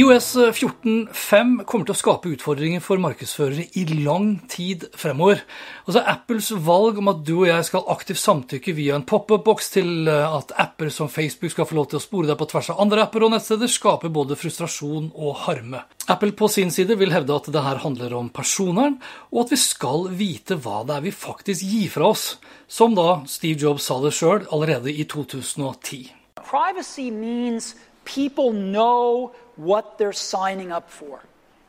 IOS 0.00 0.36
14.5 0.56 1.64
kommer 1.68 1.84
til 1.84 1.92
å 1.92 1.98
skape 1.98 2.30
utfordringer 2.32 2.80
for 2.80 3.00
markedsførere 3.02 3.66
i 3.76 3.82
lang 3.90 4.38
tid 4.48 4.86
fremover. 4.96 5.42
Altså 5.82 6.00
Apples 6.08 6.46
valg 6.64 7.00
om 7.02 7.10
at 7.10 7.18
du 7.26 7.34
og 7.42 7.48
jeg 7.50 7.66
skal 7.68 7.90
aktivt 7.92 8.20
samtykke 8.22 8.72
via 8.78 8.94
en 8.96 9.04
pop-up-boks 9.04 9.68
til 9.74 10.08
eh, 10.08 10.36
at 10.38 10.54
apper 10.62 10.88
som 10.94 11.10
Facebook 11.12 11.52
skal 11.52 11.68
få 11.68 11.76
lov 11.76 11.90
til 11.90 11.98
å 11.98 12.04
spore 12.04 12.30
deg 12.30 12.38
på 12.40 12.48
tvers 12.48 12.70
av 12.72 12.80
andre 12.86 13.02
apper 13.04 13.26
og 13.26 13.34
nettsteder, 13.34 13.68
skaper 13.68 14.14
både 14.14 14.38
frustrasjon 14.40 15.10
og 15.10 15.42
harme. 15.42 15.82
Apple 16.08 16.32
på 16.38 16.48
sin 16.54 16.72
side 16.72 16.96
vil 16.96 17.12
hevde 17.12 17.36
at 17.36 17.52
det 17.52 17.66
her 17.66 17.82
handler 17.84 18.16
om 18.22 18.32
personvern, 18.32 18.96
og 19.34 19.42
at 19.44 19.52
vi 19.52 19.60
skal 19.60 20.08
vite 20.22 20.56
hva 20.62 20.80
det 20.86 20.96
er 20.96 21.06
vi 21.10 21.12
faktisk 21.12 21.66
gir 21.66 21.92
fra 21.92 22.14
oss, 22.14 22.24
som 22.70 22.96
da 22.96 23.20
Steve 23.28 23.60
Jobs 23.66 23.90
sa 23.90 24.00
det 24.00 24.14
sjøl 24.16 24.48
allerede 24.48 24.94
i 24.94 25.04
2010. 25.04 26.14
Privacy 26.40 27.10
means 27.12 27.74
people 28.14 28.52
know 28.52 29.32
what 29.56 29.98
they're 29.98 30.12
signing 30.12 30.72
up 30.72 30.90
for. 30.90 31.20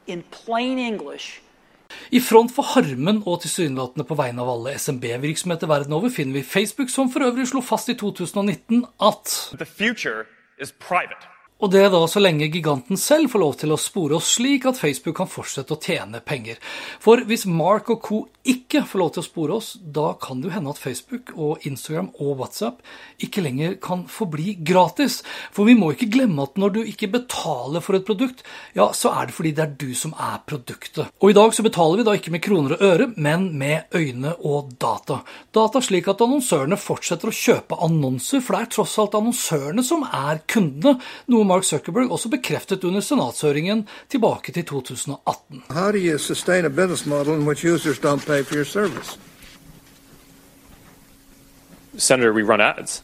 In 0.08 0.24
plain 0.24 0.80
English. 0.80 1.42
I 2.12 2.20
front 2.20 2.52
for 2.56 2.64
harmen 2.64 3.24
og 3.26 3.42
tilsynelatende 3.44 4.06
på 4.08 4.16
vegne 4.16 4.44
av 4.44 4.50
alle 4.54 4.78
SMB-virksomheter 4.80 5.68
verden 5.68 5.94
over 5.94 6.10
finner 6.10 6.40
vi 6.40 6.44
Facebook, 6.48 6.90
som 6.90 7.12
for 7.12 7.28
øvrig 7.28 7.48
slo 7.52 7.62
fast 7.62 7.92
i 7.92 7.98
2019 8.00 8.86
at 9.00 9.36
The 9.60 9.68
future 9.68 10.26
is 10.62 10.72
private. 10.72 11.31
Og 11.62 11.70
det 11.70 11.84
er 11.86 11.92
da 11.94 12.02
så 12.10 12.18
lenge 12.22 12.50
giganten 12.50 12.98
selv 12.98 13.30
får 13.30 13.42
lov 13.44 13.58
til 13.62 13.74
å 13.74 13.78
spore 13.78 14.18
oss 14.18 14.32
slik 14.34 14.66
at 14.66 14.80
Facebook 14.82 15.20
kan 15.20 15.30
fortsette 15.30 15.76
å 15.76 15.82
tjene 15.82 16.18
penger. 16.26 16.58
For 17.02 17.22
hvis 17.30 17.46
Mark 17.46 17.92
og 17.94 18.02
co. 18.02 18.22
ikke 18.42 18.82
får 18.90 18.98
lov 18.98 19.10
til 19.14 19.22
å 19.22 19.26
spore 19.28 19.58
oss, 19.60 19.68
da 19.78 20.16
kan 20.18 20.40
det 20.42 20.50
jo 20.50 20.54
hende 20.56 20.72
at 20.74 20.80
Facebook 20.82 21.30
og 21.36 21.62
Instagram 21.70 22.08
og 22.18 22.40
WhatsApp 22.40 22.80
ikke 23.22 23.44
lenger 23.46 23.76
kan 23.84 24.08
forbli 24.10 24.56
gratis. 24.66 25.20
For 25.54 25.70
vi 25.70 25.76
må 25.78 25.92
ikke 25.94 26.10
glemme 26.10 26.48
at 26.48 26.58
når 26.58 26.74
du 26.74 26.80
ikke 26.82 27.12
betaler 27.14 27.86
for 27.86 28.00
et 28.00 28.08
produkt, 28.08 28.42
ja, 28.74 28.90
så 28.98 29.14
er 29.14 29.30
det 29.30 29.38
fordi 29.38 29.52
det 29.60 29.66
er 29.68 29.76
du 29.84 29.94
som 29.94 30.16
er 30.18 30.42
produktet. 30.50 31.14
Og 31.22 31.30
i 31.30 31.38
dag 31.38 31.54
så 31.54 31.68
betaler 31.68 32.02
vi 32.02 32.08
da 32.08 32.18
ikke 32.18 32.34
med 32.34 32.42
kroner 32.42 32.74
og 32.80 32.86
øre, 32.88 33.10
men 33.22 33.52
med 33.62 33.94
øyne 33.94 34.34
og 34.42 34.74
data. 34.82 35.20
Data 35.54 35.84
slik 35.86 36.10
at 36.10 36.26
annonsørene 36.26 36.82
fortsetter 36.82 37.30
å 37.30 37.38
kjøpe 37.44 37.78
annonser, 37.86 38.42
for 38.42 38.58
det 38.58 38.66
er 38.66 38.74
tross 38.80 38.98
alt 39.04 39.20
annonsørene 39.22 39.86
som 39.86 40.08
er 40.10 40.42
kundene. 40.50 40.98
noe 41.30 41.51
Mark 41.52 41.68
Zuckerberg 41.68 42.12
også 42.12 42.30
bekreftet 42.32 42.84
under 42.88 43.04
senatshøringen 43.04 43.84
tilbake 44.10 44.54
til 44.56 44.66
2018. 44.66 45.64
How 45.70 45.92
do 45.92 45.98
you 45.98 46.18
sustain 46.18 46.66
a 46.66 46.70
business 46.70 47.06
model 47.06 47.34
in 47.34 47.48
which 47.48 47.66
users 47.66 48.00
don't 48.00 48.26
pay 48.26 48.44
for 48.44 48.56
your 48.56 48.66
service? 48.66 49.20
Senator, 51.98 52.32
we 52.32 52.44
run 52.44 52.62
ads. 52.62 53.04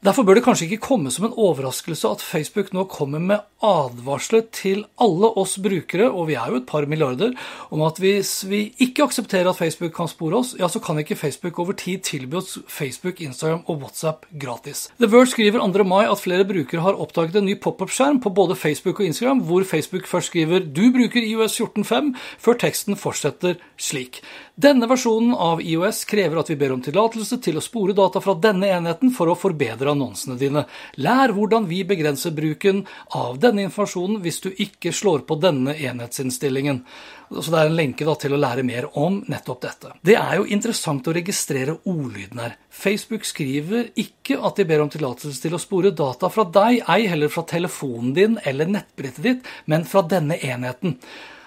Derfor 0.00 0.24
bør 0.24 0.38
det 0.38 0.46
kanskje 0.46 0.64
ikke 0.64 0.86
komme 0.86 1.10
som 1.12 1.26
en 1.26 1.34
overraskelse 1.36 2.08
at 2.08 2.22
Facebook 2.24 2.70
nå 2.72 2.86
kommer 2.88 3.20
med 3.20 3.42
advarsler 3.60 4.46
til 4.56 4.86
alle 4.96 5.28
oss 5.36 5.58
brukere, 5.60 6.06
og 6.08 6.30
vi 6.30 6.38
er 6.40 6.48
jo 6.48 6.60
et 6.62 6.68
par 6.70 6.86
milliarder, 6.88 7.34
om 7.68 7.82
at 7.84 8.00
hvis 8.00 8.30
vi 8.48 8.62
ikke 8.80 9.04
aksepterer 9.04 9.50
at 9.50 9.58
Facebook 9.58 9.92
kan 9.98 10.08
spore 10.08 10.38
oss, 10.40 10.54
ja, 10.56 10.70
så 10.72 10.80
kan 10.80 10.96
ikke 11.02 11.18
Facebook 11.20 11.60
over 11.60 11.76
tid 11.76 12.00
tilby 12.08 12.38
oss 12.40 12.56
Facebook, 12.64 13.20
Instagram 13.20 13.60
og 13.66 13.82
WhatsApp 13.84 14.24
gratis. 14.40 14.86
The 14.96 15.10
Verge 15.12 15.34
skriver 15.34 15.60
2. 15.60 15.84
mai 15.84 16.06
at 16.06 16.24
flere 16.24 16.48
brukere 16.48 16.80
har 16.80 16.96
oppdaget 16.96 17.36
en 17.36 17.50
ny 17.50 17.58
pop-up-skjerm 17.60 18.22
på 18.24 18.32
både 18.32 18.56
Facebook 18.56 19.04
og 19.04 19.10
Instagram, 19.10 19.44
hvor 19.44 19.68
Facebook 19.68 20.08
først 20.08 20.32
skriver 20.32 20.64
'du 20.64 20.88
bruker 20.96 21.20
IOS 21.20 21.60
14.5', 21.60 22.14
før 22.40 22.56
teksten 22.56 22.96
fortsetter 22.96 23.60
slik. 23.76 24.22
Denne 24.60 24.88
versjonen 24.88 25.32
av 25.36 25.60
IOS 25.64 26.04
krever 26.04 26.40
at 26.40 26.50
vi 26.50 26.56
ber 26.56 26.72
om 26.72 26.82
tillatelse 26.84 27.38
til 27.40 27.56
å 27.56 27.62
spore 27.64 27.94
data 27.96 28.20
fra 28.20 28.34
denne 28.34 28.68
enheten 28.68 29.12
for 29.12 29.30
å 29.32 29.36
forbedre 29.38 29.89
annonsene 29.92 30.38
dine. 30.40 30.64
Lær 31.02 31.34
hvordan 31.36 31.68
vi 31.70 31.82
begrenser 31.88 32.34
bruken 32.36 32.84
av 33.16 33.38
denne 33.42 33.66
informasjonen 33.68 34.20
hvis 34.24 34.40
du 34.44 34.50
ikke 34.50 34.92
slår 34.94 35.24
på 35.28 35.38
denne 35.42 35.74
enhetsinnstillingen. 35.76 36.84
Så 37.30 37.50
Det 37.50 37.58
er 37.60 37.68
en 37.70 37.76
lenke 37.78 38.06
da, 38.06 38.16
til 38.18 38.34
å 38.34 38.40
lære 38.42 38.64
mer 38.66 38.88
om 38.98 39.20
nettopp 39.30 39.60
dette. 39.62 39.92
Det 40.02 40.16
er 40.18 40.40
jo 40.40 40.48
interessant 40.50 41.06
å 41.06 41.14
registrere 41.14 41.76
ordlyden 41.86 42.42
her. 42.42 42.56
Facebook 42.70 43.26
skriver 43.28 43.92
ikke 43.94 44.40
at 44.42 44.58
de 44.58 44.66
ber 44.66 44.82
om 44.82 44.90
tillatelse 44.90 45.38
til 45.42 45.54
å 45.54 45.62
spore 45.62 45.94
data 45.94 46.30
fra 46.32 46.44
deg, 46.44 46.82
ei 46.90 47.06
heller 47.10 47.30
fra 47.30 47.46
telefonen 47.46 48.14
din 48.16 48.38
eller 48.44 48.66
nettbrettet 48.66 49.22
ditt, 49.26 49.52
men 49.70 49.86
fra 49.86 50.02
denne 50.02 50.40
enheten. 50.42 50.98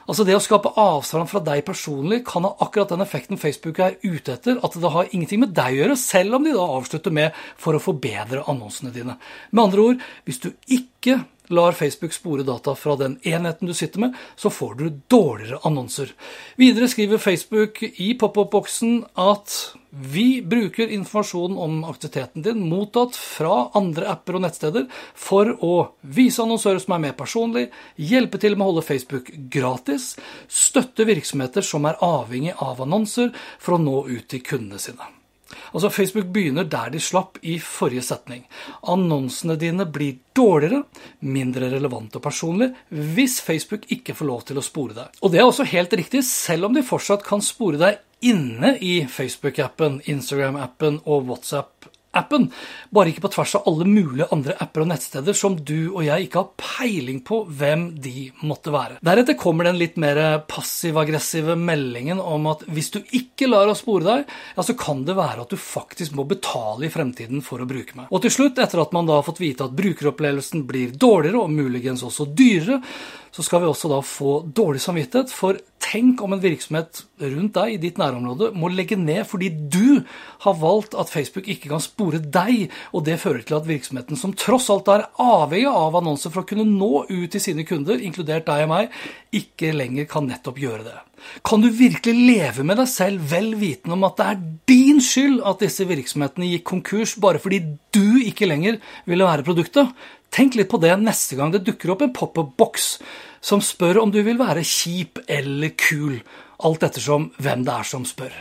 Altså 0.03 0.25
Det 0.28 0.36
å 0.36 0.41
skape 0.44 0.74
avstand 0.80 1.30
fra 1.31 1.41
deg 1.44 1.64
personlig 1.68 2.24
kan 2.28 2.44
ha 2.47 2.53
akkurat 2.66 2.91
den 2.91 3.03
effekten 3.06 3.40
Facebook 3.40 3.80
er 3.80 3.96
ute 4.03 4.36
etter. 4.36 4.59
At 4.64 4.75
det 4.80 4.91
har 4.91 5.12
ingenting 5.12 5.44
med 5.46 5.53
deg 5.56 5.78
å 5.78 5.80
gjøre, 5.81 6.00
selv 6.00 6.40
om 6.40 6.44
de 6.44 6.56
da 6.56 6.66
avslutter 6.80 7.12
med 7.12 7.31
'for 7.58 7.74
å 7.74 7.84
forbedre 7.84 8.44
annonsene 8.47 8.92
dine'. 8.92 9.18
Med 9.52 9.63
andre 9.63 9.81
ord, 9.81 10.02
hvis 10.25 10.40
du 10.40 10.52
ikke 10.68 11.25
lar 11.48 11.72
Facebook 11.72 12.14
spore 12.14 12.44
data 12.44 12.76
fra 12.76 12.96
den 12.96 13.18
enheten 13.22 13.68
du 13.68 13.74
sitter 13.74 14.00
med, 14.00 14.18
så 14.36 14.50
får 14.50 14.76
du 14.80 14.90
dårligere 15.08 15.59
annonser. 15.64 16.14
Videre 16.56 16.88
skriver 16.88 17.18
Facebook 17.18 17.84
i 17.84 18.14
pop-up-boksen 18.20 19.04
at 19.20 19.56
vi 19.94 20.42
bruker 20.42 20.88
informasjonen 20.88 21.58
om 21.58 21.84
aktiviteten 21.84 22.42
din 22.42 22.64
mottatt 22.70 23.16
fra 23.16 23.70
andre 23.78 24.08
apper 24.16 24.40
og 24.40 24.46
nettsteder 24.46 24.88
for 25.14 25.52
å 25.62 25.74
vise 26.02 26.42
annonsører 26.42 26.81
som 26.81 26.96
er 26.98 27.04
mer 27.08 27.18
personlig, 27.18 27.68
hjelpe 27.96 28.42
til 28.42 28.58
med 28.58 28.66
å 28.66 28.72
holde 28.72 28.88
Facebook 28.88 29.30
gratis, 29.54 30.16
støtte 30.50 31.06
virksomheter 31.10 31.66
som 31.66 31.86
er 31.86 32.00
avhengig 32.02 32.56
av 32.58 32.81
annonser 32.81 33.36
for 33.60 33.78
å 33.78 33.84
nå 33.84 34.08
ut 34.10 34.31
til 34.34 34.42
kundene 34.42 34.81
sine. 34.81 35.14
Altså 35.74 35.91
Facebook 35.94 36.30
begynner 36.34 36.68
der 36.69 36.91
de 36.94 37.02
slapp 37.03 37.40
i 37.41 37.58
forrige 37.64 38.03
setning. 38.06 38.44
Annonsene 38.90 39.58
dine 39.59 39.88
blir 39.90 40.19
dårligere, 40.36 40.84
mindre 41.22 41.69
relevante 41.74 42.19
og 42.19 42.25
personlige, 42.25 42.74
hvis 42.90 43.40
Facebook 43.44 43.88
ikke 43.94 44.16
får 44.18 44.30
lov 44.30 44.46
til 44.50 44.59
å 44.59 44.66
spore 44.66 44.97
deg. 44.97 45.19
Og 45.22 45.34
det 45.34 45.42
er 45.42 45.47
også 45.47 45.68
helt 45.69 45.94
riktig, 46.00 46.24
selv 46.28 46.69
om 46.69 46.78
de 46.78 46.86
fortsatt 46.86 47.25
kan 47.28 47.44
spore 47.44 47.81
deg 47.81 48.02
inne 48.24 48.78
i 48.80 49.02
Facebook-appen, 49.09 50.02
Instagram-appen 50.09 51.02
og 51.03 51.28
WhatsApp-appen. 51.28 51.93
Bare 52.13 53.09
ikke 53.09 53.24
på 53.25 53.31
tvers 53.34 53.56
av 53.57 53.68
alle 53.69 53.88
mulige 53.90 54.28
andre 54.34 54.56
apper 54.62 54.84
og 54.84 54.90
nettsteder 54.91 55.38
som 55.38 55.56
du 55.57 55.90
og 55.94 56.03
jeg 56.06 56.28
ikke 56.28 56.44
har 56.44 56.51
peiling 56.62 57.24
på 57.25 57.41
hvem 57.50 57.88
de 58.03 58.28
måtte 58.46 58.74
være. 58.74 59.00
Deretter 59.03 59.38
kommer 59.40 59.68
den 59.68 59.79
litt 59.81 59.97
mer 60.01 60.19
passiv-aggressive 60.50 61.57
meldingen 61.59 62.22
om 62.22 62.46
at 62.51 62.66
hvis 62.69 62.91
du 62.94 63.00
ikke 63.18 63.50
lar 63.50 63.72
oss 63.72 63.81
spore 63.84 64.06
deg, 64.06 64.29
ja, 64.56 64.66
så 64.66 64.78
kan 64.78 65.01
det 65.07 65.18
være 65.18 65.44
at 65.44 65.51
du 65.51 65.59
faktisk 65.59 66.16
må 66.18 66.28
betale 66.29 66.88
i 66.88 66.94
fremtiden 66.94 67.44
for 67.46 67.63
å 67.63 67.68
bruke 67.69 67.97
meg. 67.97 68.07
Og 68.13 68.24
til 68.24 68.34
slutt, 68.38 68.62
etter 68.62 68.84
at 68.84 68.94
man 68.95 69.09
da 69.09 69.18
har 69.19 69.28
fått 69.28 69.41
vite 69.44 69.66
at 69.66 69.75
brukeropplevelsen 69.75 70.63
blir 70.69 70.94
dårligere, 70.95 71.41
og 71.44 71.51
muligens 71.51 72.06
også 72.06 72.30
dyrere, 72.30 72.80
så 73.33 73.42
skal 73.42 73.63
vi 73.63 73.69
også 73.71 73.89
da 73.89 73.98
få 74.06 74.33
dårlig 74.45 74.81
samvittighet. 74.83 75.33
For 75.33 75.57
tenk 75.83 76.21
om 76.24 76.33
en 76.35 76.41
virksomhet 76.41 77.03
rundt 77.21 77.53
deg 77.57 77.75
i 77.75 77.80
ditt 77.81 78.00
nærområde 78.01 78.51
må 78.57 78.69
legge 78.71 78.97
ned 79.00 79.25
fordi 79.30 79.50
du 79.51 80.03
har 80.45 80.57
valgt 80.62 80.95
at 81.00 81.12
Facebook 81.12 81.47
ikke 81.51 81.71
kan 81.71 81.83
spore 81.83 82.21
deg, 82.24 82.69
og 82.95 83.06
det 83.07 83.19
fører 83.21 83.44
til 83.45 83.59
at 83.59 83.68
virksomheten, 83.68 84.19
som 84.19 84.35
tross 84.38 84.69
alt 84.74 84.89
er 84.91 85.07
avhengig 85.21 85.69
av 85.69 86.00
annonser 86.00 86.33
for 86.33 86.44
å 86.44 86.50
kunne 86.50 86.68
nå 86.68 87.06
ut 87.09 87.30
til 87.33 87.44
sine 87.44 87.68
kunder, 87.68 88.00
inkludert 88.00 88.47
deg 88.50 88.65
og 88.65 88.74
meg, 88.74 88.94
ikke 89.35 89.74
lenger 89.75 90.07
kan 90.09 90.30
nettopp 90.30 90.62
gjøre 90.62 90.88
det. 90.88 91.00
Kan 91.47 91.63
du 91.63 91.69
virkelig 91.71 92.13
leve 92.27 92.65
med 92.68 92.79
deg 92.81 92.89
selv 92.91 93.29
vel 93.31 93.53
vitende 93.59 93.95
om 93.95 94.03
at 94.07 94.18
det 94.19 94.25
er 94.27 94.41
din 94.69 95.00
skyld 95.03 95.39
at 95.47 95.63
disse 95.63 95.88
virksomhetene 95.88 96.50
gikk 96.51 96.65
konkurs 96.74 97.15
bare 97.21 97.39
fordi 97.39 97.62
du 97.95 98.19
ikke 98.24 98.50
lenger 98.50 98.81
ville 99.07 99.27
være 99.27 99.45
produktet? 99.47 99.94
Tenk 100.33 100.56
litt 100.57 100.71
på 100.71 100.80
det 100.81 100.95
neste 100.97 101.38
gang 101.38 101.51
det 101.53 101.62
dukker 101.68 101.91
opp 101.94 102.01
en 102.01 102.13
pop-up-boks 102.13 102.88
som 103.44 103.62
spør 103.62 104.00
om 104.01 104.09
du 104.09 104.24
vil 104.25 104.39
være 104.39 104.63
kjip 104.65 105.19
eller 105.30 105.75
kul, 105.77 106.24
alt 106.65 106.85
ettersom 106.88 107.30
hvem 107.38 107.62
det 107.68 107.75
er 107.75 107.85
som 107.85 108.07
spør. 108.07 108.33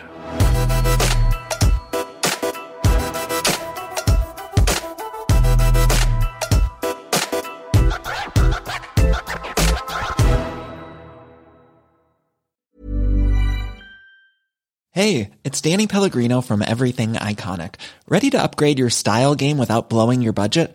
Hey, 14.95 15.31
it's 15.43 15.61
Danny 15.61 15.87
Pellegrino 15.87 16.41
from 16.41 16.63
Everything 16.63 17.15
Iconic. 17.15 17.75
Ready 18.09 18.31
to 18.31 18.43
upgrade 18.43 18.79
your 18.79 18.91
style 18.91 19.35
game 19.35 19.59
without 19.59 19.91
blowing 19.91 20.23
your 20.23 20.33
budget? 20.33 20.75